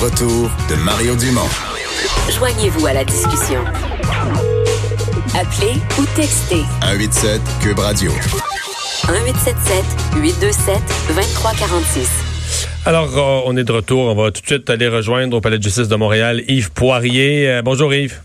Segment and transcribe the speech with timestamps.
[0.00, 1.48] retour de Mario Dumont.
[2.30, 3.60] Joignez-vous à la discussion.
[5.34, 8.10] Appelez ou textez 187 Cube Radio.
[8.10, 9.84] 1877
[10.16, 10.74] 827
[11.08, 12.08] 2346.
[12.86, 14.06] Alors, euh, on est de retour.
[14.06, 17.48] On va tout de suite aller rejoindre au Palais de justice de Montréal Yves Poirier.
[17.48, 18.20] Euh, bonjour Yves.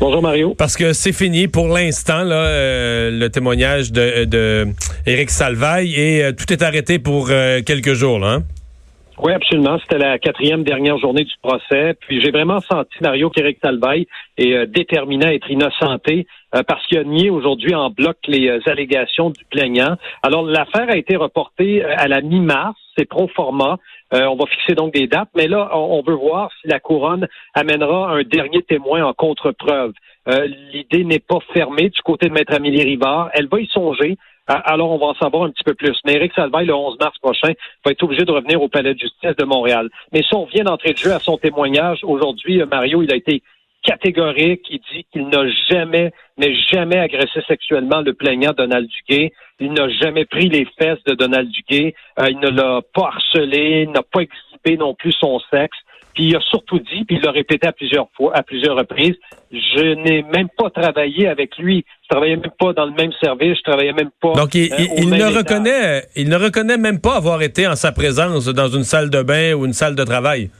[0.00, 0.54] Bonjour Mario.
[0.54, 4.68] Parce que c'est fini pour l'instant, là, euh, le témoignage de, de
[5.06, 8.28] Éric Salvaille et euh, tout est arrêté pour euh, quelques jours, là.
[8.28, 8.42] Hein?
[9.18, 9.78] Oui, absolument.
[9.78, 11.94] C'était la quatrième dernière journée du procès.
[12.00, 14.06] Puis j'ai vraiment senti, Mario, qu'Éric Salvaille
[14.38, 18.48] est euh, déterminé à être innocenté euh, parce qu'il a nié aujourd'hui en bloc les
[18.48, 19.96] euh, allégations du plaignant.
[20.22, 22.78] Alors, l'affaire a été reportée à la mi-mars.
[22.96, 23.78] C'est pro forma.
[24.12, 25.30] on va fixer donc des dates.
[25.36, 29.92] Mais là, on, on, veut voir si la couronne amènera un dernier témoin en contre-preuve.
[30.72, 33.30] L'idée n'est pas fermée du côté de Maître Amélie Rivard.
[33.32, 34.18] Elle va y songer.
[34.48, 35.96] Ah, alors, on va en savoir un petit peu plus.
[36.04, 37.52] Mais Éric Salvaille, le 11 mars prochain,
[37.84, 39.88] va être obligé de revenir au Palais de justice de Montréal.
[40.12, 43.16] Mais si on vient d'entrer de jeu à son témoignage, aujourd'hui, euh, Mario, il a
[43.16, 43.42] été
[43.84, 44.66] catégorique.
[44.70, 49.32] Il dit qu'il n'a jamais, mais jamais agressé sexuellement le plaignant Donald Duguay.
[49.60, 51.94] Il n'a jamais pris les fesses de Donald Duguay.
[52.18, 55.78] Euh, il ne l'a pas harcelé, il n'a pas exhibé non plus son sexe.
[56.14, 59.14] Puis il a surtout dit, puis il l'a répété à plusieurs fois, à plusieurs reprises,
[59.50, 61.84] je n'ai même pas travaillé avec lui.
[62.02, 64.32] Je travaillais même pas dans le même service, je travaillais même pas.
[64.32, 67.92] Donc il, euh, il ne reconnaît, il ne reconnaît même pas avoir été en sa
[67.92, 70.50] présence dans une salle de bain ou une salle de travail.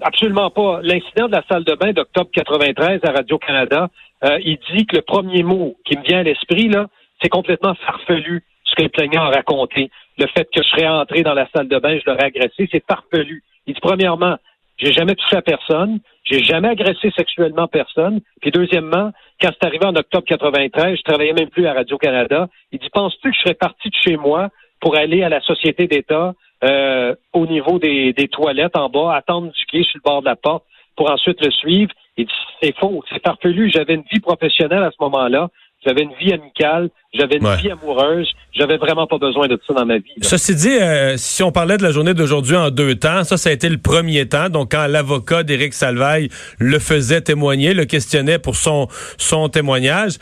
[0.00, 0.80] Absolument pas.
[0.82, 3.88] L'incident de la salle de bain d'octobre 93 à Radio-Canada,
[4.24, 6.86] euh, il dit que le premier mot qui me vient à l'esprit, là,
[7.22, 8.42] c'est complètement farfelu,
[8.88, 9.90] plaignant raconté.
[10.18, 12.84] Le fait que je serais entré dans la salle de bain, je l'aurais agressé, c'est
[12.86, 13.42] farfelu.
[13.66, 14.36] Il dit premièrement,
[14.78, 18.20] j'ai jamais touché à personne, j'ai jamais agressé sexuellement personne.
[18.40, 22.48] Puis deuxièmement, quand c'est arrivé en octobre 93, je travaillais même plus à Radio-Canada.
[22.72, 25.86] Il dit, penses-tu que je serais parti de chez moi pour aller à la Société
[25.86, 30.20] d'État euh, au niveau des, des, toilettes en bas, attendre du quai sur le bord
[30.20, 30.64] de la porte
[30.96, 31.92] pour ensuite le suivre?
[32.18, 32.32] Il dit,
[32.62, 33.70] c'est faux, c'est farfelu.
[33.70, 35.48] J'avais une vie professionnelle à ce moment-là.
[35.84, 39.86] J'avais une vie amicale, j'avais une vie amoureuse, j'avais vraiment pas besoin de ça dans
[39.86, 40.12] ma vie.
[40.16, 40.28] Là.
[40.28, 43.50] Ceci dit, euh, si on parlait de la journée d'aujourd'hui en deux temps, ça, ça
[43.50, 44.48] a été le premier temps.
[44.48, 46.28] Donc, quand l'avocat d'Éric Salvaille
[46.58, 48.88] le faisait témoigner, le questionnait pour son
[49.18, 50.14] son témoignage,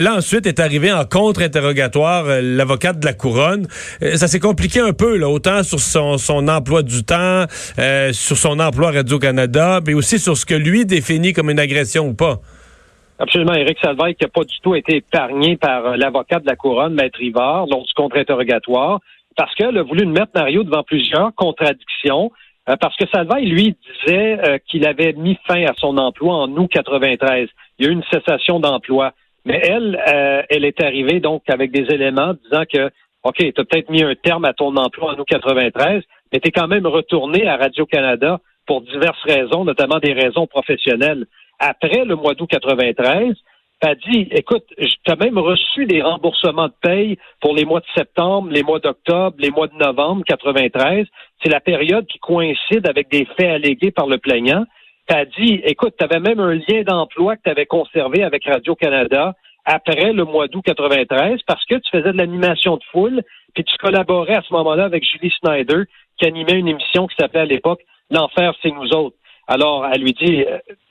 [0.00, 3.66] là ensuite est arrivé en contre-interrogatoire euh, l'avocate de la couronne.
[4.02, 7.44] Euh, ça s'est compliqué un peu, là, autant sur son, son emploi du temps,
[7.78, 11.50] euh, sur son emploi à Radio Canada, mais aussi sur ce que lui définit comme
[11.50, 12.40] une agression ou pas.
[13.18, 16.56] Absolument, Éric Salvaille qui n'a pas du tout été épargné par euh, l'avocat de la
[16.56, 19.00] couronne, Maître Rivard, lors du contre-interrogatoire,
[19.36, 22.30] parce qu'elle a voulu mettre Mario devant plusieurs contradictions,
[22.68, 26.56] euh, parce que Salvaille, lui, disait euh, qu'il avait mis fin à son emploi en
[26.56, 27.48] août 93.
[27.78, 29.12] Il y a eu une cessation d'emploi.
[29.44, 32.90] Mais elle, euh, elle est arrivée donc avec des éléments disant que,
[33.24, 36.02] OK, tu as peut-être mis un terme à ton emploi en août 93,
[36.32, 41.26] mais tu es quand même retourné à Radio-Canada pour diverses raisons, notamment des raisons professionnelles
[41.62, 43.34] après le mois d'août 93,
[43.82, 47.86] a dit, écoute, tu as même reçu des remboursements de paye pour les mois de
[47.96, 51.06] septembre, les mois d'octobre, les mois de novembre 93.
[51.42, 54.64] C'est la période qui coïncide avec des faits allégués par le plaignant.
[55.08, 59.34] Tu dit, écoute, tu avais même un lien d'emploi que tu avais conservé avec Radio-Canada
[59.64, 63.22] après le mois d'août 93 parce que tu faisais de l'animation de foule,
[63.54, 65.84] puis tu collaborais à ce moment-là avec Julie Snyder
[66.18, 67.80] qui animait une émission qui s'appelait à l'époque
[68.12, 69.16] L'enfer, c'est nous autres.
[69.48, 70.44] Alors, elle lui dit,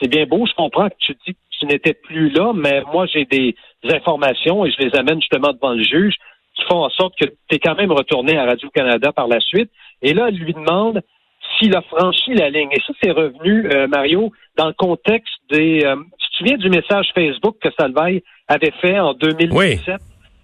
[0.00, 3.06] c'est bien beau, je comprends que tu dis que tu n'étais plus là, mais moi,
[3.06, 3.54] j'ai des
[3.84, 6.14] informations et je les amène justement devant le juge
[6.54, 9.70] qui font en sorte que tu es quand même retourné à Radio-Canada par la suite.
[10.02, 11.00] Et là, elle lui demande
[11.58, 12.70] s'il a franchi la ligne.
[12.72, 15.84] Et ça, c'est revenu, euh, Mario, dans le contexte des...
[15.84, 19.52] Euh, tu te souviens du message Facebook que Salvaille avait fait en 2017?
[19.52, 19.94] Oui.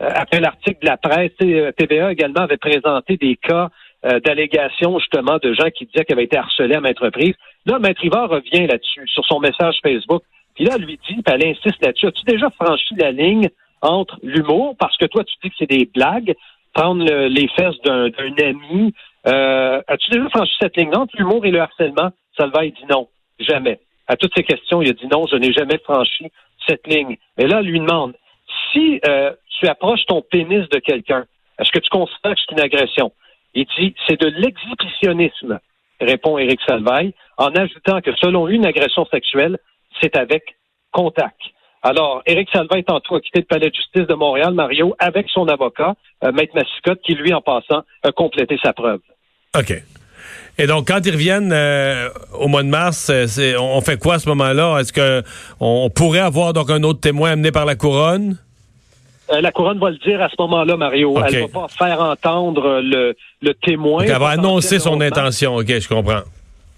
[0.00, 1.32] Euh, après l'article de la presse,
[1.76, 3.68] TVA également avait présenté des cas euh,
[4.02, 7.34] d'allégations justement de gens qui disaient qu'ils avaient été harcelés à maintes reprises.
[7.66, 10.22] Là, Maître revient là-dessus, sur son message Facebook.
[10.54, 13.48] Puis là, elle lui dit, puis elle insiste là-dessus, as-tu déjà franchi la ligne
[13.82, 16.34] entre l'humour, parce que toi, tu dis que c'est des blagues,
[16.72, 18.94] prendre le, les fesses d'un ami,
[19.26, 22.10] euh, as-tu déjà franchi cette ligne entre l'humour et le harcèlement?
[22.36, 23.08] Salva, il dit non,
[23.38, 23.80] jamais.
[24.06, 26.30] À toutes ces questions, il a dit non, je n'ai jamais franchi
[26.66, 27.16] cette ligne.
[27.38, 28.14] Mais là, elle lui demande,
[28.72, 31.24] si euh, tu approches ton pénis de quelqu'un,
[31.58, 33.12] est-ce que tu considères que c'est une agression?
[33.54, 35.58] Il dit, c'est de l'exhibitionnisme,
[36.00, 39.58] répond Éric Salvaille, en ajoutant que selon une agression sexuelle,
[40.00, 40.56] c'est avec
[40.92, 41.38] contact.
[41.82, 45.48] Alors, Éric Salvaille, tantôt, a quitté le palais de justice de Montréal, Mario, avec son
[45.48, 45.94] avocat,
[46.24, 49.00] euh, Maître Massicotte, qui, lui, en passant, a complété sa preuve.
[49.56, 49.72] OK.
[50.58, 54.18] Et donc, quand ils reviennent euh, au mois de mars, euh, on fait quoi à
[54.18, 54.78] ce moment-là?
[54.78, 55.22] Est-ce qu'on
[55.60, 58.36] on pourrait avoir donc un autre témoin amené par la couronne?
[59.32, 61.16] Euh, la couronne va le dire à ce moment-là, Mario.
[61.16, 61.34] Okay.
[61.34, 64.02] Elle va pas faire entendre le, le témoin.
[64.02, 65.56] Donc elle va annoncer son intention.
[65.56, 66.22] OK, je comprends.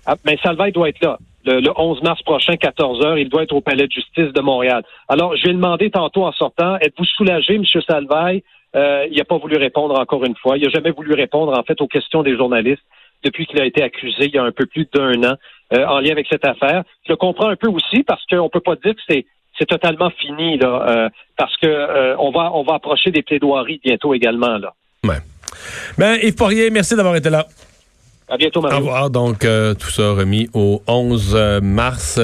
[0.07, 1.19] Ah, mais Salvaille doit être là.
[1.45, 4.41] Le, le 11 mars prochain, 14 heures, il doit être au palais de justice de
[4.41, 4.83] Montréal.
[5.09, 7.65] Alors, je vais demander tantôt en sortant, êtes-vous soulagé, M.
[7.87, 8.43] Salvaille?
[8.75, 10.57] Euh, il n'a pas voulu répondre encore une fois.
[10.57, 12.83] Il n'a jamais voulu répondre, en fait, aux questions des journalistes
[13.25, 15.35] depuis qu'il a été accusé il y a un peu plus d'un an
[15.73, 16.83] euh, en lien avec cette affaire.
[17.07, 19.27] Je le comprends un peu aussi parce qu'on peut pas dire que c'est
[19.59, 23.81] c'est totalement fini là, euh, parce que euh, on va on va approcher des plaidoiries
[23.85, 24.75] bientôt également là.
[25.05, 25.19] Ouais.
[25.99, 27.47] Ben Yves Poirier, merci d'avoir été là.
[28.29, 28.77] À bientôt, Mario.
[28.77, 29.11] Au revoir.
[29.11, 32.19] Donc, euh, tout ça remis au 11 euh, mars.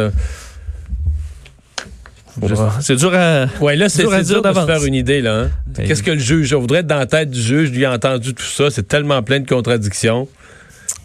[2.81, 3.47] C'est dur à.
[3.61, 5.35] Ouais, là, c'est dur de se faire une idée, là.
[5.35, 5.51] hein.
[5.67, 7.93] Ben Qu'est-ce que le juge, on voudrait être dans la tête du juge, lui a
[7.93, 10.29] entendu tout ça, c'est tellement plein de contradictions.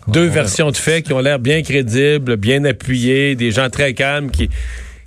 [0.08, 4.32] Deux versions de faits qui ont l'air bien crédibles, bien appuyées, des gens très calmes
[4.32, 4.50] qui...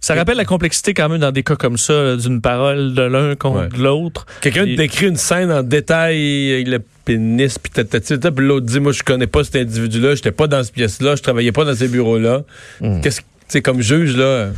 [0.07, 3.35] Ça rappelle la complexité quand même dans des cas comme ça, d'une parole de l'un
[3.35, 3.83] contre Ouais.
[3.83, 4.25] l'autre.
[4.41, 9.03] Quelqu'un Et- décrit une scène en détail, le pénis, puis puis l'autre dit, moi, je
[9.03, 12.43] connais pas cet individu-là, j'étais pas dans cette pièce-là, je travaillais pas dans ces bureaux-là.
[12.81, 13.01] Hmm.
[13.01, 14.51] Qu'est-ce que, tu sais, comme juge, là,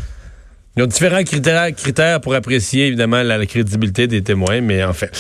[0.76, 4.92] ils ont différents critères, critères pour apprécier, évidemment, la, la crédibilité des témoins, mais en
[4.92, 5.10] fait.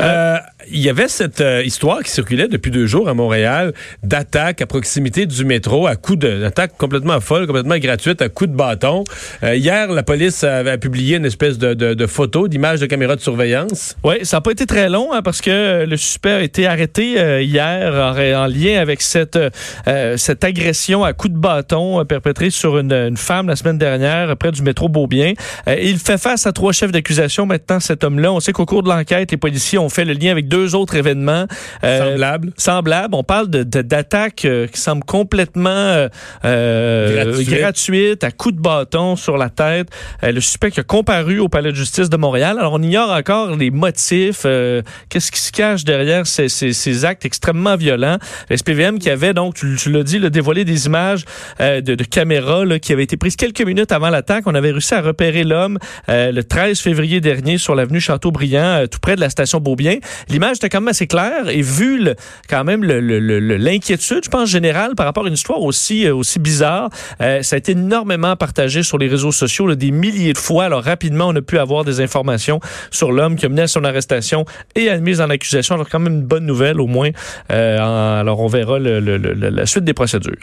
[0.00, 0.36] Euh,
[0.70, 3.72] il y avait cette euh, histoire qui circulait depuis deux jours à Montréal
[4.02, 8.46] d'attaque à proximité du métro à coup de d'attaque complètement folle, complètement gratuite à coup
[8.46, 9.04] de bâton.
[9.42, 13.16] Euh, hier, la police avait publié une espèce de, de, de photo, d'image de caméra
[13.16, 13.96] de surveillance.
[14.04, 17.18] Oui, ça n'a pas été très long hein, parce que le suspect a été arrêté
[17.18, 22.04] euh, hier en, en lien avec cette, euh, cette agression à coups de bâton euh,
[22.04, 25.34] perpétrée sur une, une femme la semaine dernière près du métro Beaubien.
[25.68, 28.32] Euh, il fait face à trois chefs d'accusation maintenant, cet homme-là.
[28.32, 30.96] On sait qu'au cours de l'enquête, les policiers ont fait le lien avec deux autres
[30.96, 31.46] événements.
[31.84, 32.52] euh, Semblable.
[32.56, 33.14] semblable.
[33.14, 35.70] On parle de, de- d'attaques euh, qui semblent complètement
[36.44, 38.24] euh, Gratuites.
[38.24, 39.88] à coups de bâton sur la tête.
[40.22, 42.56] Le suspect qui a comparu au palais de justice de Montréal.
[42.58, 44.42] Alors, on ignore encore les motifs.
[45.08, 48.18] Qu'est-ce qui se cache derrière ces, ces- ces actes extrêmement violents.
[48.50, 51.24] Le SPVM qui avait donc, tu, tu l'as dit, le dévoilé des images
[51.60, 54.44] de, de caméras là, qui avaient été prises quelques minutes avant l'attaque.
[54.46, 55.78] On avait réussi à repérer l'homme
[56.08, 59.96] le 13 février dernier sur l'avenue Châteaubriand, tout près de la station Beaubien.
[60.28, 62.14] L'image était quand même assez claire et vu le-
[62.48, 66.90] quand même l'inquiétude, je pense, générale par rapport à une histoire aussi, euh, aussi bizarre,
[67.20, 70.64] euh, ça a été énormément partagé sur les réseaux sociaux, là, des milliers de fois.
[70.64, 72.60] Alors rapidement, on a pu avoir des informations
[72.90, 74.44] sur l'homme qui a mené à son arrestation
[74.74, 75.74] et à une mise en accusation.
[75.74, 77.10] Alors quand même une bonne nouvelle au moins.
[77.52, 80.34] Euh, alors on verra le- le- le- la suite des procédures.